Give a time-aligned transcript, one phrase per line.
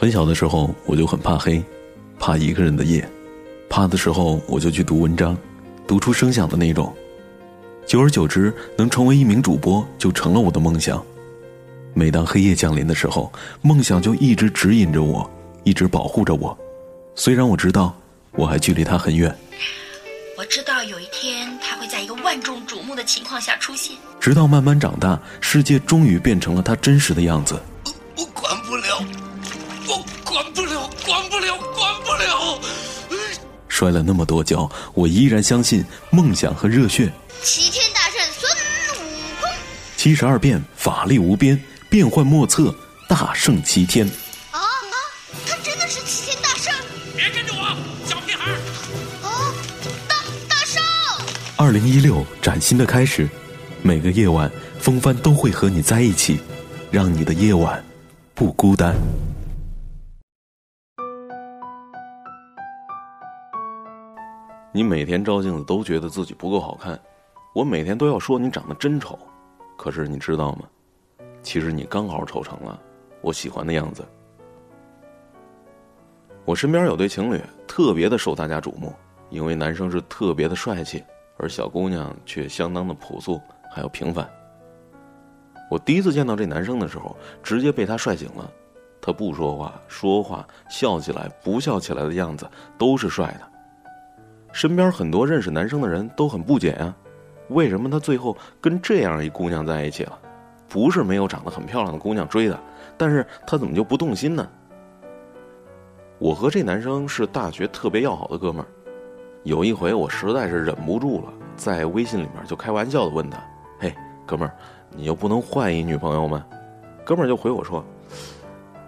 [0.00, 1.62] 很小的时候，我就很怕黑，
[2.18, 3.06] 怕一个人的夜。
[3.68, 5.36] 怕的时候，我就去读文章，
[5.86, 6.90] 读出声响的那种。
[7.86, 11.04] 久而久之，能成为一名主播就成了我的梦想。
[11.92, 15.30] 每当黑夜降临的时候，梦想就一直指引着我，
[15.64, 16.56] 一直保护着我。
[17.14, 17.94] 虽然我知道
[18.32, 19.36] 我还距离他很远，
[20.38, 23.94] 我知道有一天他会在一个万众瞩目的情况下出现。
[24.18, 27.60] 直到慢慢长大，世界终于变成了他真实的样子。
[30.24, 32.60] 管不了，管不了，管不了！
[33.68, 37.10] 摔了那么多跤，我依然相信梦想和热血。
[37.42, 39.10] 齐天大圣孙悟
[39.40, 39.48] 空，
[39.96, 42.74] 七十二变，法力无边，变幻莫测，
[43.08, 44.06] 大圣齐天。
[44.50, 44.60] 啊，
[45.46, 46.72] 他真的是齐天大圣！
[47.16, 48.50] 别跟着我，小屁孩！
[49.26, 49.54] 啊，
[50.08, 50.16] 大
[50.48, 50.78] 大圣！
[51.56, 53.28] 二零一六，崭新的开始。
[53.82, 56.38] 每个夜晚，风帆都会和你在一起，
[56.90, 57.82] 让你的夜晚
[58.34, 58.94] 不孤单。
[64.72, 66.98] 你每天照镜子都觉得自己不够好看，
[67.54, 69.18] 我每天都要说你长得真丑，
[69.76, 70.60] 可是你知道吗？
[71.42, 72.80] 其实你刚好丑成了
[73.20, 74.06] 我喜欢的样子。
[76.44, 78.94] 我身边有对情侣特别的受大家瞩目，
[79.28, 81.02] 因为男生是特别的帅气，
[81.36, 83.40] 而小姑娘却相当的朴素
[83.74, 84.28] 还有平凡。
[85.68, 88.48] 我第一次见到这男生的时候，直接被他帅醒了。
[89.02, 93.49] 他不说话，说话笑起来不笑起来的样子都是帅的。
[94.52, 96.94] 身边很多认识男生的人都很不解啊，
[97.48, 100.18] 为什么他最后跟这样一姑娘在一起了？
[100.68, 102.58] 不是没有长得很漂亮的姑娘追他，
[102.96, 104.46] 但是他怎么就不动心呢？
[106.18, 108.66] 我和这男生是大学特别要好的哥们儿，
[109.44, 113.38] 有一回我实在是忍不住了，在微信里面就开玩笑的问他
[113.78, 113.92] ：“嘿，
[114.26, 114.54] 哥们儿，
[114.96, 116.44] 你就不能换一女朋友吗？”
[117.04, 117.84] 哥们儿就回我说：“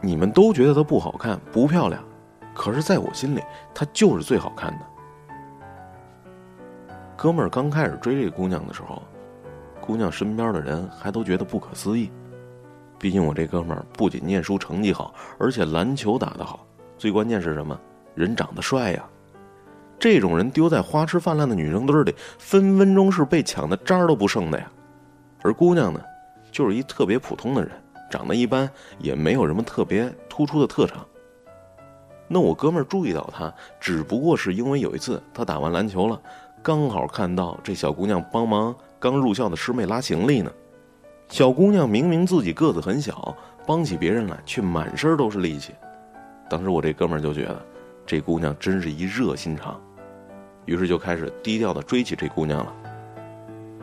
[0.03, 2.03] 你们都觉得她不好看不漂亮，
[2.55, 3.41] 可是在我心里
[3.75, 4.87] 她就是最好看的。”
[7.17, 9.03] 哥们儿刚开始追这姑娘的时候，
[9.81, 12.11] 姑娘身边的人还都觉得不可思议。
[12.99, 17.79] 毕竟我这哥们儿不仅念书成绩好，而且篮球打得好，最关键是什么？
[18.15, 19.05] 人长得帅呀！
[19.99, 24.71] 这种人丢在花痴泛滥的女生堆里，分分钟是被抢的渣都不剩的呀。
[25.43, 26.01] 而姑娘呢，
[26.51, 27.71] 就是一特别普通的人，
[28.11, 28.69] 长得一般，
[28.99, 31.05] 也没有什么特别突出的特长。
[32.29, 36.21] 那我哥们儿注意到她，只不过是因为有一次他打完篮球了。
[36.63, 40.51] 刚好看到这小姑娘帮忙刚入校的师妹拉行李呢，
[41.29, 43.37] 小姑娘明明自己个子很小，
[43.67, 45.73] 帮起别人来却满身都是力气。
[46.49, 47.61] 当时我这哥们就觉得，
[48.07, 49.81] 这姑娘真是一热心肠，
[50.65, 52.73] 于是就开始低调的追起这姑娘了。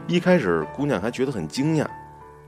[0.07, 1.85] 一开始姑娘还觉得很惊讶，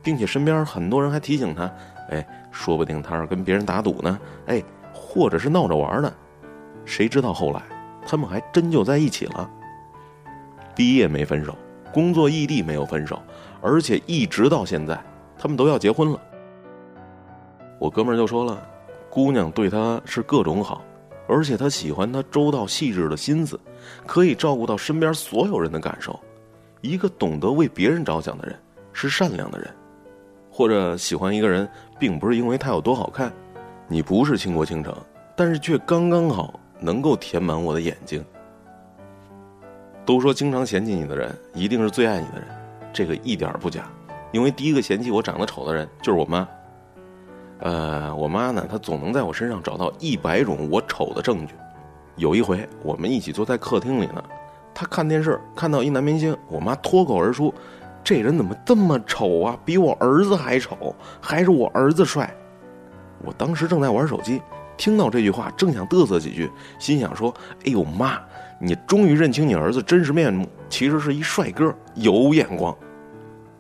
[0.01, 1.69] 并且身边很多人还提醒她
[2.09, 4.63] ：“哎，说不定她是跟别人打赌呢，哎，
[4.93, 6.09] 或者是闹着玩呢。”
[6.85, 7.61] 谁知道后来
[8.07, 9.47] 他们还真就在一起了。
[10.75, 11.57] 毕业没分手，
[11.93, 13.19] 工作异地没有分手，
[13.61, 14.99] 而且一直到现在，
[15.37, 16.19] 他们都要结婚了。
[17.79, 18.65] 我哥们儿就说了，
[19.09, 20.83] 姑娘对他是各种好，
[21.27, 23.59] 而且他喜欢他周到细致的心思，
[24.05, 26.17] 可以照顾到身边所有人的感受。
[26.81, 28.57] 一个懂得为别人着想的人，
[28.93, 29.69] 是善良的人。
[30.53, 31.67] 或者喜欢一个人，
[31.97, 33.31] 并不是因为他有多好看，
[33.87, 34.93] 你不是倾国倾城，
[35.35, 38.23] 但是却刚刚好能够填满我的眼睛。
[40.05, 42.47] 都说经常嫌弃你的人，一定是最爱你的人，
[42.91, 43.85] 这个一点不假。
[44.31, 46.47] 因为第一个嫌弃我长得丑的人就是我妈。
[47.59, 51.53] 呃，我妈呢，她总能在我身上找到一百种我丑的证据。
[52.15, 54.23] 有一回，我们一起坐在客厅里呢，
[54.73, 57.53] 她看电视，看到一男明星，我妈脱口而出
[58.03, 59.57] ：“这人怎么这么丑啊？
[59.63, 62.33] 比我儿子还丑，还是我儿子帅。”
[63.23, 64.41] 我当时正在玩手机，
[64.75, 67.31] 听到这句话，正想嘚瑟几句，心想说
[67.65, 68.19] ：“哎呦妈！”
[68.63, 72.75] 你终于认清你儿子真实面目，其实是一帅哥，有眼光。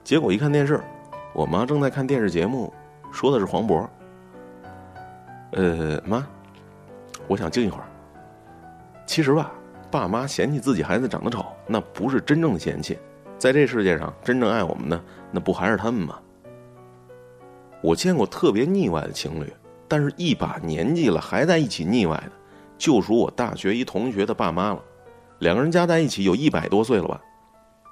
[0.03, 0.79] 结果一看电视，
[1.33, 2.71] 我妈正在看电视节目，
[3.11, 3.87] 说的是黄渤。
[5.53, 6.25] 呃，妈，
[7.27, 7.85] 我想静一会儿。
[9.07, 9.51] 其实吧，
[9.89, 12.99] 爸妈嫌弃自己孩子长得丑，那不是真正的嫌弃。
[13.39, 15.01] 在这世界上，真正爱我们的，
[15.31, 16.19] 那不还是他们吗？
[17.81, 19.51] 我见过特别腻歪的情侣，
[19.87, 22.31] 但是一把年纪了还在一起腻歪的，
[22.77, 24.81] 就属我大学一同学的爸妈了。
[25.41, 27.19] 两个人加在一起有一百多岁了吧？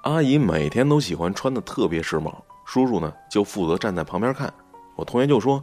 [0.04, 2.32] 阿姨每天都喜欢穿的特别时髦，
[2.64, 4.50] 叔叔呢就负责站在旁边看。
[4.94, 5.62] 我同学就说：“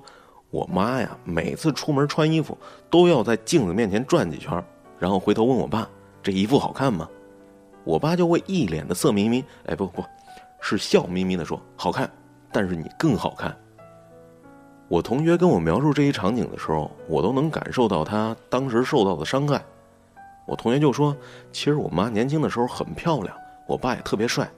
[0.52, 2.58] 我妈呀，每次出门穿衣服
[2.90, 4.62] 都要在镜子面前转几圈，
[5.00, 5.88] 然后回头问我爸
[6.22, 7.08] 这衣服好看吗？”
[7.86, 10.04] 我爸就会一脸的色眯眯，哎不不，
[10.60, 12.10] 是笑眯眯的说：“好看，
[12.52, 13.56] 但是你更好看。”
[14.92, 19.64] 我同学跟我描述这一场景的时候，我都能感受到他当时受到的伤害。
[20.48, 21.16] 我同学就说
[21.52, 23.36] ：“其实我妈年轻的时候很漂亮，
[23.68, 24.50] 我爸也特别帅。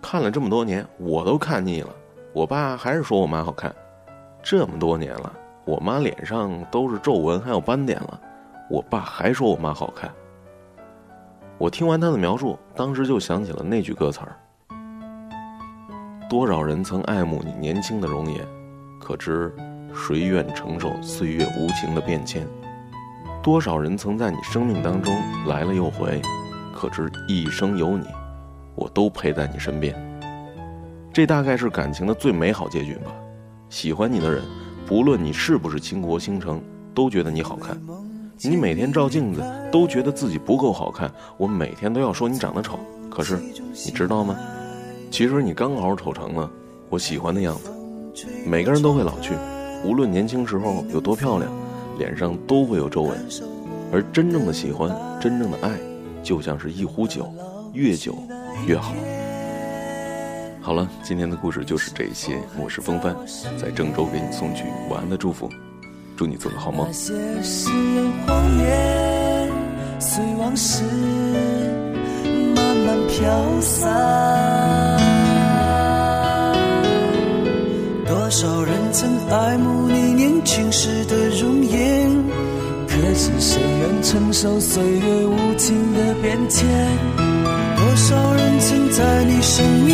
[0.00, 1.90] 看了这么多年，我都看腻了。
[2.32, 3.72] 我爸还是说我妈好看，
[4.42, 5.30] 这么多年了，
[5.66, 8.18] 我妈脸上都是皱纹还有斑点了，
[8.70, 10.10] 我爸还说我妈好看。”
[11.58, 14.34] 我听完他的描述，当时就想起了那句歌词儿
[16.28, 18.44] ：“多少人曾爱慕你年轻的容颜，
[18.98, 19.54] 可知
[19.94, 22.44] 谁愿承受岁月无情的变迁？”
[23.44, 25.14] 多少人曾在你生命当中
[25.46, 26.18] 来了又回，
[26.74, 28.06] 可知一生有你，
[28.74, 29.94] 我都陪在你身边。
[31.12, 33.12] 这大概是感情的最美好结局吧。
[33.68, 34.42] 喜欢你的人，
[34.86, 36.58] 不论你是不是倾国倾城，
[36.94, 37.78] 都觉得你好看。
[38.40, 42.80] 你每天照镜子都觉得自己不够好看，我每天都要说你长得丑。
[43.10, 44.34] 可是你知道吗？
[45.10, 46.50] 其实你刚好丑成了
[46.88, 47.70] 我喜欢的样子。
[48.46, 49.34] 每个人都会老去，
[49.84, 51.63] 无论年轻时候有多漂亮。
[51.98, 53.16] 脸上都会有皱纹，
[53.92, 55.70] 而真正的喜欢，真正的爱，
[56.22, 57.32] 就像是一壶酒，
[57.72, 58.16] 越久
[58.66, 58.94] 越好。
[60.60, 62.38] 好了，今天的故事就是这些。
[62.58, 63.14] 我是风帆，
[63.58, 65.48] 在郑州给你送去晚安的祝福，
[66.16, 66.88] 祝你做个好梦。
[78.06, 81.53] 多少人曾爱慕你年轻时的容。
[83.24, 86.68] 是谁愿承受岁月无情的变迁？
[87.74, 89.93] 多少人曾在你身边？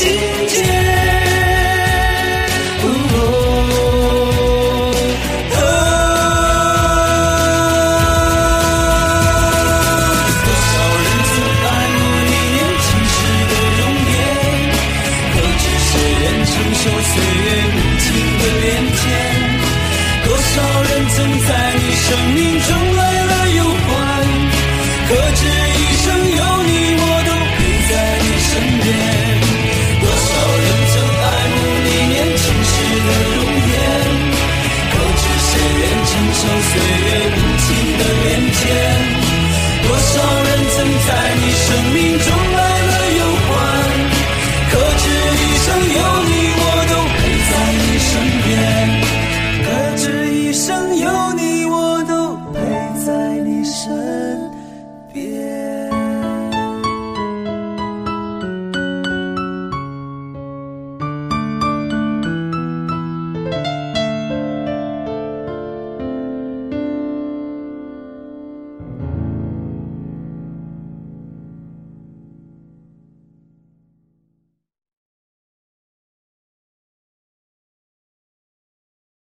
[0.00, 0.57] see